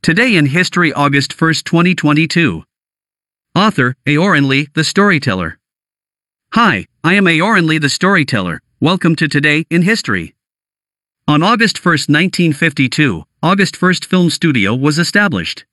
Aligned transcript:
Today 0.00 0.36
in 0.36 0.46
History, 0.46 0.92
August 0.92 1.38
1, 1.38 1.54
2022. 1.64 2.62
Author, 3.54 3.96
Aoran 4.06 4.46
Lee, 4.46 4.68
the 4.72 4.84
Storyteller. 4.84 5.58
Hi, 6.54 6.86
I 7.02 7.14
am 7.14 7.24
Aoran 7.24 7.66
Lee, 7.66 7.78
the 7.78 7.88
Storyteller. 7.90 8.62
Welcome 8.80 9.16
to 9.16 9.28
Today 9.28 9.66
in 9.68 9.82
History. 9.82 10.34
On 11.26 11.42
August 11.42 11.84
1, 11.84 11.90
1952, 11.90 13.24
August 13.42 13.74
1st 13.74 14.04
Film 14.06 14.30
Studio 14.30 14.72
was 14.72 14.98
established. 14.98 15.66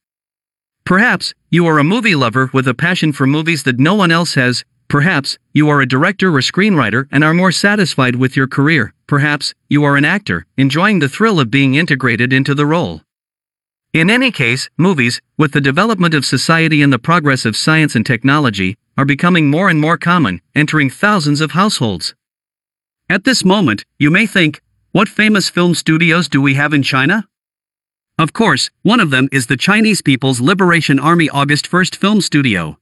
Perhaps, 0.85 1.33
you 1.49 1.65
are 1.67 1.79
a 1.79 1.83
movie 1.83 2.15
lover 2.15 2.49
with 2.51 2.67
a 2.67 2.73
passion 2.73 3.13
for 3.13 3.27
movies 3.27 3.63
that 3.63 3.79
no 3.79 3.93
one 3.93 4.11
else 4.11 4.33
has, 4.33 4.65
perhaps, 4.89 5.37
you 5.53 5.69
are 5.69 5.81
a 5.81 5.87
director 5.87 6.35
or 6.35 6.41
screenwriter 6.41 7.07
and 7.11 7.23
are 7.23 7.33
more 7.33 7.53
satisfied 7.53 8.17
with 8.17 8.35
your 8.35 8.47
career, 8.47 8.91
perhaps, 9.07 9.53
you 9.69 9.83
are 9.83 9.95
an 9.95 10.03
actor, 10.03 10.45
enjoying 10.57 10.99
the 10.99 11.07
thrill 11.07 11.39
of 11.39 11.51
being 11.51 11.75
integrated 11.75 12.33
into 12.33 12.53
the 12.55 12.65
role. 12.65 13.04
In 13.95 14.09
any 14.09 14.29
case, 14.29 14.69
movies, 14.75 15.21
with 15.37 15.53
the 15.53 15.61
development 15.61 16.13
of 16.13 16.25
society 16.25 16.81
and 16.81 16.91
the 16.91 16.99
progress 16.99 17.45
of 17.45 17.55
science 17.55 17.95
and 17.95 18.05
technology, 18.05 18.75
are 18.97 19.05
becoming 19.05 19.49
more 19.49 19.69
and 19.69 19.79
more 19.79 19.97
common, 19.97 20.41
entering 20.53 20.89
thousands 20.89 21.39
of 21.39 21.51
households. 21.51 22.13
At 23.09 23.23
this 23.23 23.45
moment, 23.45 23.85
you 23.97 24.11
may 24.11 24.27
think, 24.27 24.61
what 24.91 25.07
famous 25.07 25.47
film 25.47 25.75
studios 25.75 26.27
do 26.27 26.41
we 26.41 26.55
have 26.55 26.73
in 26.73 26.83
China? 26.83 27.29
Of 28.19 28.33
course, 28.33 28.69
one 28.81 28.99
of 28.99 29.11
them 29.11 29.29
is 29.31 29.47
the 29.47 29.55
Chinese 29.55 30.01
People's 30.01 30.41
Liberation 30.41 30.99
Army 30.99 31.29
August 31.29 31.71
1st 31.71 31.95
Film 31.95 32.19
Studio. 32.19 32.77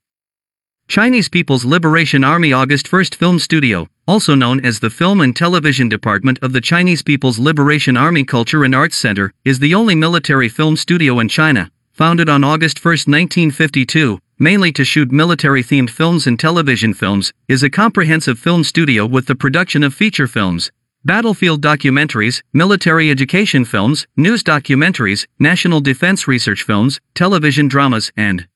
Chinese 0.94 1.28
People's 1.28 1.66
Liberation 1.66 2.24
Army 2.24 2.54
August 2.54 2.86
1st 2.86 3.16
Film 3.16 3.40
Studio, 3.40 3.88
also 4.08 4.36
known 4.36 4.64
as 4.64 4.80
the 4.80 4.92
Film 4.92 5.22
and 5.22 5.36
Television 5.36 5.90
Department 5.90 6.38
of 6.44 6.54
the 6.54 6.62
Chinese 6.62 7.02
People's 7.02 7.40
Liberation 7.40 7.98
Army 7.98 8.24
Culture 8.24 8.64
and 8.64 8.76
Arts 8.76 8.96
Center, 8.96 9.34
is 9.44 9.58
the 9.58 9.74
only 9.74 9.96
military 9.96 10.48
film 10.48 10.76
studio 10.76 11.18
in 11.18 11.28
China, 11.28 11.72
founded 11.94 12.30
on 12.30 12.44
August 12.44 12.86
1, 12.86 12.92
1952, 12.92 14.20
mainly 14.38 14.72
to 14.72 14.86
shoot 14.86 15.12
military-themed 15.12 15.90
films 15.90 16.28
and 16.28 16.40
television 16.40 16.94
films, 16.94 17.34
is 17.48 17.64
a 17.64 17.72
comprehensive 17.72 18.38
film 18.38 18.64
studio 18.64 19.04
with 19.04 19.26
the 19.26 19.34
production 19.34 19.82
of 19.82 19.96
feature 19.96 20.28
films, 20.28 20.72
battlefield 21.04 21.60
documentaries, 21.60 22.44
military 22.54 23.10
education 23.10 23.66
films, 23.66 24.06
news 24.16 24.44
documentaries, 24.44 25.26
national 25.40 25.82
defense 25.82 26.28
research 26.28 26.62
films, 26.62 27.02
television 27.16 27.68
dramas, 27.68 28.12
and 28.16 28.48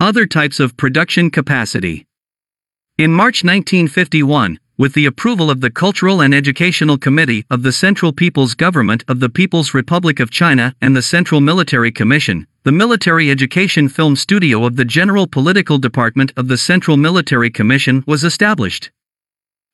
other 0.00 0.26
types 0.26 0.60
of 0.60 0.76
production 0.76 1.30
capacity. 1.30 2.06
In 2.98 3.12
March 3.12 3.44
1951, 3.44 4.58
with 4.76 4.92
the 4.94 5.06
approval 5.06 5.50
of 5.50 5.60
the 5.60 5.70
Cultural 5.70 6.20
and 6.20 6.34
Educational 6.34 6.98
Committee 6.98 7.46
of 7.48 7.62
the 7.62 7.72
Central 7.72 8.12
People's 8.12 8.54
Government 8.54 9.04
of 9.06 9.20
the 9.20 9.28
People's 9.28 9.72
Republic 9.72 10.18
of 10.18 10.30
China 10.30 10.74
and 10.80 10.96
the 10.96 11.02
Central 11.02 11.40
Military 11.40 11.92
Commission, 11.92 12.46
the 12.64 12.72
Military 12.72 13.30
Education 13.30 13.88
Film 13.88 14.16
Studio 14.16 14.64
of 14.64 14.74
the 14.74 14.84
General 14.84 15.28
Political 15.28 15.78
Department 15.78 16.32
of 16.36 16.48
the 16.48 16.58
Central 16.58 16.96
Military 16.96 17.50
Commission 17.50 18.02
was 18.06 18.24
established. 18.24 18.90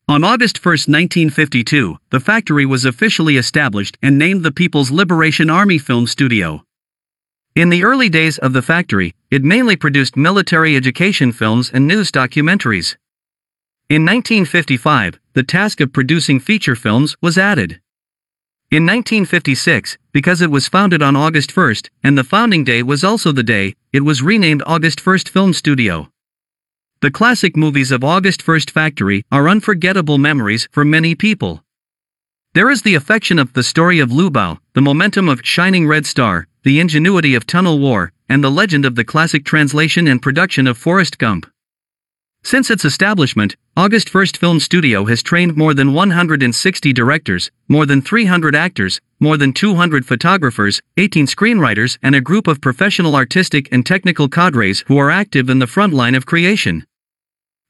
On 0.06 0.22
August 0.22 0.58
1, 0.58 0.72
1952, 0.72 1.96
the 2.10 2.20
factory 2.20 2.66
was 2.66 2.84
officially 2.84 3.36
established 3.36 3.96
and 4.02 4.18
named 4.18 4.42
the 4.42 4.52
People's 4.52 4.90
Liberation 4.90 5.48
Army 5.48 5.78
Film 5.78 6.06
Studio. 6.06 6.64
In 7.60 7.68
the 7.68 7.84
early 7.84 8.08
days 8.08 8.38
of 8.38 8.54
the 8.54 8.62
factory, 8.62 9.14
it 9.30 9.44
mainly 9.44 9.76
produced 9.76 10.16
military 10.16 10.76
education 10.76 11.30
films 11.30 11.70
and 11.70 11.86
news 11.86 12.10
documentaries. 12.10 12.96
In 13.90 14.02
1955, 14.06 15.20
the 15.34 15.42
task 15.42 15.82
of 15.82 15.92
producing 15.92 16.40
feature 16.40 16.74
films 16.74 17.18
was 17.20 17.36
added. 17.36 17.72
In 18.70 18.86
1956, 18.86 19.98
because 20.10 20.40
it 20.40 20.50
was 20.50 20.68
founded 20.68 21.02
on 21.02 21.16
August 21.16 21.50
1st, 21.50 21.90
and 22.02 22.16
the 22.16 22.24
founding 22.24 22.64
day 22.64 22.82
was 22.82 23.04
also 23.04 23.30
the 23.30 23.42
day, 23.42 23.74
it 23.92 24.06
was 24.06 24.22
renamed 24.22 24.62
August 24.64 24.98
1st 24.98 25.28
Film 25.28 25.52
Studio. 25.52 26.08
The 27.02 27.10
classic 27.10 27.58
movies 27.58 27.90
of 27.90 28.02
August 28.02 28.42
1st 28.42 28.70
Factory 28.70 29.22
are 29.30 29.50
unforgettable 29.50 30.16
memories 30.16 30.66
for 30.72 30.82
many 30.82 31.14
people. 31.14 31.62
There 32.54 32.70
is 32.70 32.80
the 32.80 32.94
affection 32.94 33.38
of 33.38 33.52
the 33.52 33.62
story 33.62 34.00
of 34.00 34.10
Lu 34.10 34.30
Bao, 34.30 34.60
the 34.72 34.80
momentum 34.80 35.28
of 35.28 35.44
Shining 35.44 35.86
Red 35.86 36.06
Star, 36.06 36.48
the 36.62 36.78
ingenuity 36.78 37.34
of 37.34 37.46
Tunnel 37.46 37.78
War, 37.78 38.12
and 38.28 38.44
the 38.44 38.50
legend 38.50 38.84
of 38.84 38.94
the 38.94 39.04
classic 39.04 39.44
translation 39.44 40.06
and 40.06 40.20
production 40.20 40.66
of 40.66 40.76
Forrest 40.76 41.18
Gump. 41.18 41.46
Since 42.42 42.70
its 42.70 42.84
establishment, 42.84 43.56
August 43.76 44.08
First 44.08 44.36
Film 44.36 44.60
Studio 44.60 45.04
has 45.04 45.22
trained 45.22 45.56
more 45.56 45.74
than 45.74 45.92
160 45.92 46.92
directors, 46.92 47.50
more 47.68 47.84
than 47.84 48.00
300 48.00 48.54
actors, 48.54 49.00
more 49.20 49.36
than 49.36 49.52
200 49.52 50.06
photographers, 50.06 50.80
18 50.96 51.26
screenwriters, 51.26 51.98
and 52.02 52.14
a 52.14 52.20
group 52.20 52.46
of 52.46 52.60
professional 52.60 53.14
artistic 53.14 53.68
and 53.70 53.84
technical 53.84 54.28
cadres 54.28 54.84
who 54.86 54.96
are 54.96 55.10
active 55.10 55.50
in 55.50 55.58
the 55.58 55.66
front 55.66 55.92
line 55.92 56.14
of 56.14 56.24
creation. 56.24 56.86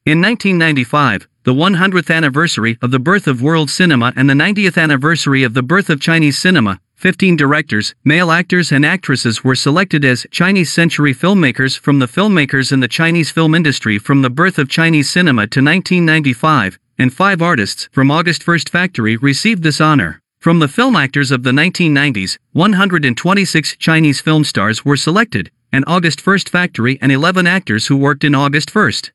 In 0.06 0.20
1995, 0.20 1.28
the 1.44 1.54
100th 1.54 2.14
anniversary 2.14 2.78
of 2.80 2.90
the 2.90 2.98
birth 2.98 3.26
of 3.26 3.42
world 3.42 3.70
cinema 3.70 4.12
and 4.14 4.30
the 4.30 4.34
90th 4.34 4.80
anniversary 4.80 5.42
of 5.42 5.54
the 5.54 5.62
birth 5.62 5.90
of 5.90 6.00
Chinese 6.00 6.38
cinema, 6.38 6.80
15 7.00 7.34
directors, 7.34 7.94
male 8.04 8.30
actors 8.30 8.70
and 8.70 8.84
actresses 8.84 9.42
were 9.42 9.54
selected 9.54 10.04
as 10.04 10.26
Chinese 10.30 10.70
century 10.70 11.14
filmmakers 11.14 11.78
from 11.78 11.98
the 11.98 12.04
filmmakers 12.04 12.72
in 12.72 12.80
the 12.80 12.88
Chinese 12.88 13.30
film 13.30 13.54
industry 13.54 13.98
from 13.98 14.20
the 14.20 14.28
birth 14.28 14.58
of 14.58 14.68
Chinese 14.68 15.08
cinema 15.08 15.46
to 15.46 15.64
1995, 15.64 16.78
and 16.98 17.14
five 17.14 17.40
artists 17.40 17.88
from 17.90 18.10
August 18.10 18.42
First 18.42 18.68
Factory 18.68 19.16
received 19.16 19.62
this 19.62 19.80
honor. 19.80 20.20
From 20.40 20.58
the 20.58 20.68
film 20.68 20.94
actors 20.94 21.30
of 21.30 21.42
the 21.42 21.52
1990s, 21.52 22.36
126 22.52 23.76
Chinese 23.78 24.20
film 24.20 24.44
stars 24.44 24.84
were 24.84 24.98
selected, 24.98 25.50
and 25.72 25.84
August 25.86 26.20
First 26.20 26.50
Factory 26.50 26.98
and 27.00 27.10
11 27.10 27.46
actors 27.46 27.86
who 27.86 27.96
worked 27.96 28.24
in 28.24 28.34
August 28.34 28.70
First 28.70 29.10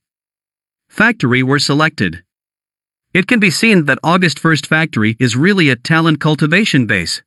Factory 0.89 1.43
were 1.43 1.59
selected. 1.59 2.23
It 3.13 3.27
can 3.27 3.39
be 3.39 3.51
seen 3.51 3.85
that 3.85 3.99
August 4.03 4.39
First 4.39 4.65
Factory 4.65 5.15
is 5.19 5.35
really 5.35 5.69
a 5.69 5.75
talent 5.75 6.19
cultivation 6.19 6.87
base. 6.87 7.21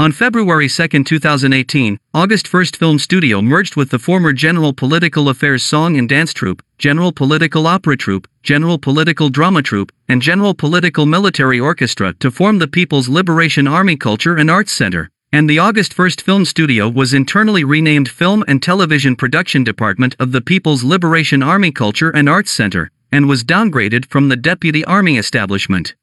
On 0.00 0.12
February 0.12 0.68
2, 0.68 1.02
2018, 1.02 1.98
August 2.14 2.46
1st 2.46 2.76
Film 2.76 3.00
Studio 3.00 3.42
merged 3.42 3.74
with 3.74 3.90
the 3.90 3.98
former 3.98 4.32
General 4.32 4.72
Political 4.72 5.28
Affairs 5.28 5.64
Song 5.64 5.96
and 5.98 6.08
Dance 6.08 6.32
Troupe, 6.32 6.62
General 6.78 7.10
Political 7.10 7.66
Opera 7.66 7.96
Troupe, 7.96 8.28
General 8.44 8.78
Political 8.78 9.30
Drama 9.30 9.60
Troupe, 9.60 9.90
and 10.08 10.22
General 10.22 10.54
Political 10.54 11.06
Military 11.06 11.58
Orchestra 11.58 12.14
to 12.20 12.30
form 12.30 12.60
the 12.60 12.68
People's 12.68 13.08
Liberation 13.08 13.66
Army 13.66 13.96
Culture 13.96 14.36
and 14.36 14.48
Arts 14.48 14.70
Center. 14.70 15.10
And 15.32 15.50
the 15.50 15.58
August 15.58 15.96
1st 15.96 16.20
Film 16.20 16.44
Studio 16.44 16.88
was 16.88 17.12
internally 17.12 17.64
renamed 17.64 18.08
Film 18.08 18.44
and 18.46 18.62
Television 18.62 19.16
Production 19.16 19.64
Department 19.64 20.14
of 20.20 20.30
the 20.30 20.40
People's 20.40 20.84
Liberation 20.84 21.42
Army 21.42 21.72
Culture 21.72 22.10
and 22.10 22.28
Arts 22.28 22.52
Center, 22.52 22.92
and 23.10 23.28
was 23.28 23.42
downgraded 23.42 24.06
from 24.06 24.28
the 24.28 24.36
Deputy 24.36 24.84
Army 24.84 25.18
Establishment 25.18 25.96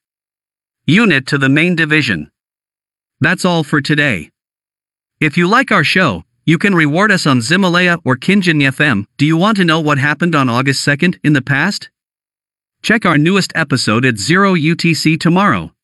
unit 0.85 1.25
to 1.27 1.37
the 1.37 1.49
main 1.49 1.77
division. 1.77 2.29
That's 3.21 3.45
all 3.45 3.63
for 3.63 3.81
today. 3.81 4.29
If 5.19 5.37
you 5.37 5.47
like 5.47 5.71
our 5.71 5.83
show, 5.83 6.23
you 6.45 6.57
can 6.57 6.75
reward 6.75 7.11
us 7.11 7.25
on 7.25 7.39
Ximalaya 7.39 7.99
or 8.03 8.15
Qingting 8.15 8.61
FM. 8.61 9.05
Do 9.17 9.25
you 9.25 9.37
want 9.37 9.57
to 9.57 9.65
know 9.65 9.79
what 9.79 9.97
happened 9.97 10.35
on 10.35 10.49
August 10.49 10.85
2nd 10.85 11.19
in 11.23 11.33
the 11.33 11.41
past? 11.41 11.89
Check 12.81 13.05
our 13.05 13.17
newest 13.17 13.51
episode 13.55 14.05
at 14.05 14.17
0 14.17 14.53
UTC 14.55 15.19
tomorrow. 15.19 15.74